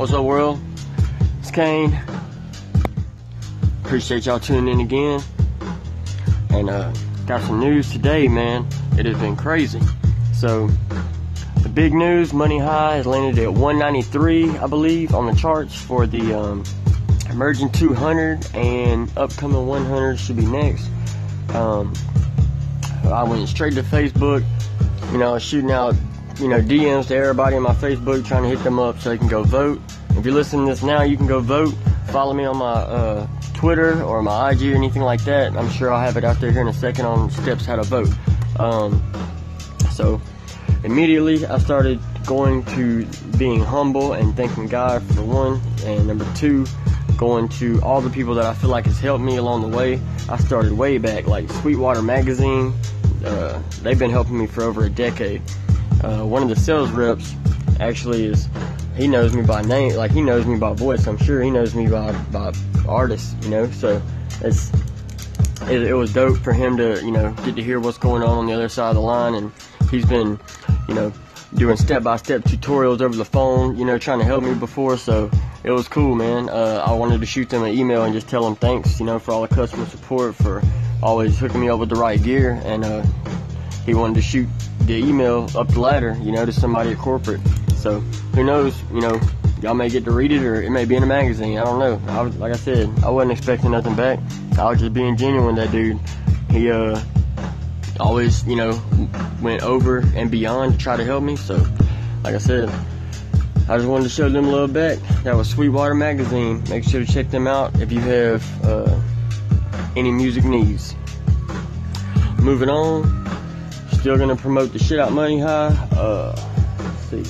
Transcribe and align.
What's 0.00 0.14
up, 0.14 0.24
world? 0.24 0.58
It's 1.40 1.50
Kane. 1.50 1.94
Appreciate 3.84 4.24
y'all 4.24 4.40
tuning 4.40 4.72
in 4.72 4.80
again. 4.80 5.20
And 6.48 6.70
uh, 6.70 6.90
got 7.26 7.42
some 7.42 7.60
news 7.60 7.92
today, 7.92 8.26
man. 8.26 8.66
It 8.96 9.04
has 9.04 9.18
been 9.18 9.36
crazy. 9.36 9.82
So, 10.32 10.68
the 11.62 11.68
big 11.68 11.92
news 11.92 12.32
Money 12.32 12.58
High 12.58 12.96
has 12.96 13.04
landed 13.04 13.44
at 13.44 13.52
193, 13.52 14.56
I 14.56 14.66
believe, 14.68 15.14
on 15.14 15.26
the 15.26 15.34
charts 15.34 15.74
for 15.74 16.06
the 16.06 16.32
um, 16.32 16.64
Emerging 17.28 17.70
200 17.72 18.54
and 18.54 19.12
upcoming 19.18 19.66
100 19.66 20.18
should 20.18 20.38
be 20.38 20.46
next. 20.46 20.88
Um, 21.50 21.92
I 23.04 23.22
went 23.22 23.46
straight 23.50 23.74
to 23.74 23.82
Facebook, 23.82 24.46
you 25.12 25.18
know, 25.18 25.38
shooting 25.38 25.70
out 25.70 25.94
you 26.38 26.48
know, 26.48 26.60
DMs 26.60 27.08
to 27.08 27.16
everybody 27.16 27.56
on 27.56 27.62
my 27.62 27.74
Facebook 27.74 28.24
trying 28.24 28.42
to 28.44 28.48
hit 28.48 28.62
them 28.62 28.78
up 28.78 28.98
so 29.00 29.10
they 29.10 29.18
can 29.18 29.28
go 29.28 29.42
vote. 29.42 29.80
If 30.10 30.24
you're 30.24 30.34
listening 30.34 30.66
to 30.66 30.72
this 30.72 30.82
now, 30.82 31.02
you 31.02 31.16
can 31.16 31.26
go 31.26 31.40
vote. 31.40 31.74
Follow 32.08 32.34
me 32.34 32.44
on 32.44 32.56
my 32.56 32.66
uh, 32.66 33.26
Twitter 33.54 34.02
or 34.02 34.22
my 34.22 34.50
IG 34.50 34.72
or 34.72 34.74
anything 34.74 35.02
like 35.02 35.22
that. 35.24 35.56
I'm 35.56 35.68
sure 35.70 35.92
I'll 35.92 36.00
have 36.00 36.16
it 36.16 36.24
out 36.24 36.40
there 36.40 36.50
here 36.50 36.62
in 36.62 36.68
a 36.68 36.72
second 36.72 37.06
on 37.06 37.30
steps 37.30 37.64
how 37.64 37.76
to 37.76 37.82
vote. 37.82 38.08
Um, 38.58 39.02
so 39.92 40.20
immediately 40.84 41.46
I 41.46 41.58
started 41.58 42.00
going 42.26 42.64
to 42.76 43.06
being 43.38 43.60
humble 43.60 44.12
and 44.12 44.36
thanking 44.36 44.66
God 44.66 45.02
for 45.14 45.22
one, 45.22 45.60
and 45.84 46.06
number 46.06 46.26
two, 46.34 46.66
going 47.16 47.48
to 47.48 47.80
all 47.82 48.00
the 48.00 48.10
people 48.10 48.34
that 48.34 48.46
I 48.46 48.54
feel 48.54 48.70
like 48.70 48.86
has 48.86 48.98
helped 48.98 49.22
me 49.22 49.36
along 49.36 49.70
the 49.70 49.76
way. 49.76 50.00
I 50.28 50.38
started 50.38 50.72
way 50.72 50.98
back, 50.98 51.26
like 51.26 51.50
Sweetwater 51.50 52.02
Magazine. 52.02 52.72
Uh, 53.24 53.62
they've 53.82 53.98
been 53.98 54.10
helping 54.10 54.38
me 54.38 54.46
for 54.46 54.62
over 54.62 54.84
a 54.84 54.90
decade 54.90 55.42
uh, 56.02 56.24
one 56.24 56.42
of 56.42 56.48
the 56.48 56.56
sales 56.56 56.90
reps 56.90 57.34
actually 57.78 58.26
is 58.26 58.48
he 58.96 59.06
knows 59.06 59.34
me 59.34 59.42
by 59.42 59.62
name, 59.62 59.94
like 59.96 60.10
he 60.10 60.20
knows 60.20 60.46
me 60.46 60.56
by 60.56 60.72
voice. 60.74 61.06
I'm 61.06 61.18
sure 61.18 61.42
he 61.42 61.50
knows 61.50 61.74
me 61.74 61.86
by 61.88 62.12
by 62.30 62.52
artist, 62.88 63.36
you 63.42 63.50
know. 63.50 63.70
So 63.70 64.02
it's 64.42 64.70
it, 65.62 65.82
it 65.82 65.94
was 65.94 66.12
dope 66.12 66.38
for 66.38 66.52
him 66.52 66.76
to 66.76 67.02
you 67.04 67.10
know 67.10 67.32
get 67.44 67.56
to 67.56 67.62
hear 67.62 67.80
what's 67.80 67.98
going 67.98 68.22
on 68.22 68.38
on 68.38 68.46
the 68.46 68.52
other 68.52 68.68
side 68.68 68.90
of 68.90 68.96
the 68.96 69.00
line, 69.00 69.34
and 69.34 69.52
he's 69.90 70.04
been 70.04 70.38
you 70.88 70.94
know 70.94 71.12
doing 71.54 71.76
step-by-step 71.76 72.42
tutorials 72.42 73.00
over 73.00 73.16
the 73.16 73.24
phone, 73.24 73.76
you 73.76 73.84
know, 73.84 73.98
trying 73.98 74.20
to 74.20 74.24
help 74.24 74.44
me 74.44 74.54
before. 74.54 74.96
So 74.96 75.28
it 75.64 75.70
was 75.72 75.88
cool, 75.88 76.14
man. 76.14 76.48
Uh, 76.48 76.84
I 76.86 76.92
wanted 76.92 77.20
to 77.20 77.26
shoot 77.26 77.48
them 77.48 77.64
an 77.64 77.76
email 77.76 78.04
and 78.04 78.14
just 78.14 78.28
tell 78.28 78.44
them 78.44 78.54
thanks, 78.54 79.00
you 79.00 79.06
know, 79.06 79.18
for 79.18 79.32
all 79.32 79.42
the 79.42 79.52
customer 79.52 79.86
support, 79.86 80.36
for 80.36 80.62
always 81.02 81.38
hooking 81.38 81.60
me 81.60 81.68
up 81.68 81.80
with 81.80 81.88
the 81.88 81.96
right 81.96 82.22
gear, 82.22 82.60
and 82.64 82.84
uh, 82.84 83.04
he 83.84 83.94
wanted 83.94 84.14
to 84.14 84.22
shoot 84.22 84.48
the 84.80 84.96
email 84.96 85.48
up 85.56 85.68
the 85.68 85.80
ladder, 85.80 86.16
you 86.22 86.32
know, 86.32 86.44
to 86.44 86.52
somebody 86.52 86.92
at 86.92 86.98
corporate. 86.98 87.40
So 87.76 88.00
who 88.34 88.44
knows, 88.44 88.74
you 88.92 89.00
know, 89.00 89.20
y'all 89.62 89.74
may 89.74 89.88
get 89.88 90.04
to 90.04 90.10
read 90.10 90.32
it 90.32 90.42
or 90.42 90.62
it 90.62 90.70
may 90.70 90.84
be 90.84 90.96
in 90.96 91.02
a 91.02 91.06
magazine. 91.06 91.58
I 91.58 91.64
don't 91.64 91.78
know. 91.78 92.00
I 92.12 92.22
like 92.22 92.52
I 92.52 92.56
said, 92.56 92.90
I 93.04 93.10
wasn't 93.10 93.32
expecting 93.32 93.70
nothing 93.70 93.94
back. 93.94 94.18
I 94.58 94.64
was 94.70 94.80
just 94.80 94.92
being 94.92 95.16
genuine. 95.16 95.54
That 95.54 95.70
dude, 95.70 95.98
he 96.50 96.70
uh 96.70 97.00
always, 97.98 98.46
you 98.46 98.56
know, 98.56 98.80
went 99.42 99.62
over 99.62 99.98
and 100.14 100.30
beyond 100.30 100.72
to 100.72 100.78
try 100.78 100.96
to 100.96 101.04
help 101.04 101.22
me. 101.22 101.36
So, 101.36 101.56
like 102.24 102.34
I 102.34 102.38
said, 102.38 102.68
I 103.68 103.76
just 103.76 103.88
wanted 103.88 104.04
to 104.04 104.10
show 104.10 104.28
them 104.28 104.46
a 104.46 104.50
little 104.50 104.68
back. 104.68 104.98
That 105.22 105.36
was 105.36 105.48
Sweetwater 105.48 105.94
Magazine. 105.94 106.64
Make 106.68 106.84
sure 106.84 107.04
to 107.04 107.10
check 107.10 107.30
them 107.30 107.46
out 107.46 107.80
if 107.80 107.92
you 107.92 108.00
have 108.00 108.64
uh, 108.64 109.00
any 109.96 110.10
music 110.10 110.44
needs. 110.44 110.94
Moving 112.40 112.70
on, 112.70 113.02
Still 114.00 114.16
gonna 114.16 114.34
promote 114.34 114.72
the 114.72 114.78
shit 114.78 114.98
out 114.98 115.12
Money 115.12 115.40
High. 115.40 115.76
Uh, 115.92 116.34
see, 117.10 117.22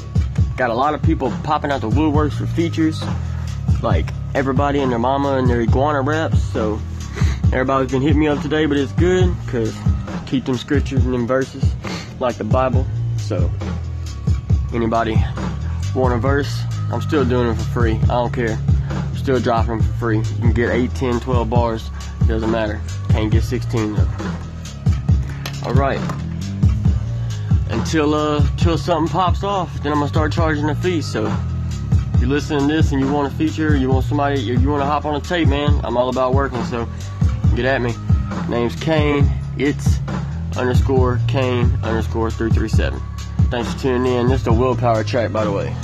got 0.56 0.70
a 0.70 0.74
lot 0.74 0.94
of 0.94 1.02
people 1.02 1.32
popping 1.42 1.72
out 1.72 1.80
the 1.80 1.90
woodworks 1.90 2.34
for 2.34 2.46
features, 2.46 3.02
like 3.82 4.06
everybody 4.36 4.78
and 4.78 4.92
their 4.92 5.00
mama 5.00 5.36
and 5.36 5.50
their 5.50 5.62
iguana 5.62 6.00
raps. 6.00 6.40
So 6.40 6.80
everybody's 7.52 7.90
been 7.90 8.02
hitting 8.02 8.20
me 8.20 8.28
up 8.28 8.40
today, 8.40 8.66
but 8.66 8.76
it's 8.76 8.92
good 8.92 9.34
because 9.44 9.76
keep 10.26 10.44
them 10.44 10.56
scriptures 10.56 11.04
and 11.04 11.12
them 11.12 11.26
verses 11.26 11.74
like 12.20 12.36
the 12.36 12.44
Bible. 12.44 12.86
So 13.16 13.50
anybody 14.72 15.16
want 15.92 16.14
a 16.14 16.18
verse? 16.18 16.56
I'm 16.92 17.02
still 17.02 17.24
doing 17.24 17.48
it 17.48 17.56
for 17.56 17.64
free. 17.64 17.94
I 18.04 18.06
don't 18.06 18.32
care. 18.32 18.56
I'm 18.90 19.16
still 19.16 19.40
dropping 19.40 19.78
them 19.78 19.82
for 19.82 19.92
free. 19.94 20.18
You 20.18 20.38
can 20.38 20.52
get 20.52 20.70
8, 20.70 20.94
10, 20.94 21.18
12 21.18 21.50
bars. 21.50 21.90
Doesn't 22.28 22.48
matter. 22.52 22.80
Can't 23.08 23.32
get 23.32 23.42
16 23.42 23.96
though. 23.96 24.08
All 25.64 25.74
right 25.74 26.29
until 27.80 28.14
uh 28.14 28.46
till 28.58 28.76
something 28.76 29.10
pops 29.10 29.42
off. 29.42 29.72
Then 29.82 29.92
I'm 29.92 29.98
gonna 29.98 30.08
start 30.08 30.32
charging 30.32 30.68
a 30.68 30.74
fee. 30.74 31.00
So 31.00 31.26
if 32.14 32.20
you're 32.20 32.28
listening 32.28 32.68
to 32.68 32.74
this 32.74 32.92
and 32.92 33.00
you 33.00 33.10
want 33.10 33.32
a 33.32 33.36
feature, 33.36 33.74
you 33.74 33.88
want 33.88 34.04
somebody, 34.04 34.40
you 34.40 34.68
want 34.68 34.82
to 34.82 34.86
hop 34.86 35.06
on 35.06 35.14
a 35.14 35.20
tape, 35.20 35.48
man. 35.48 35.80
I'm 35.82 35.96
all 35.96 36.10
about 36.10 36.34
working. 36.34 36.62
So 36.64 36.86
get 37.56 37.64
at 37.64 37.80
me. 37.80 37.94
Name's 38.48 38.76
Kane. 38.76 39.30
It's 39.56 39.98
underscore 40.56 41.20
Kane 41.26 41.72
underscore 41.82 42.30
three 42.30 42.50
three 42.50 42.68
seven. 42.68 43.00
Thanks 43.50 43.72
for 43.72 43.80
tuning 43.80 44.12
in. 44.12 44.28
This 44.28 44.42
is 44.42 44.46
a 44.46 44.52
willpower 44.52 45.02
track, 45.02 45.32
by 45.32 45.44
the 45.44 45.52
way. 45.52 45.74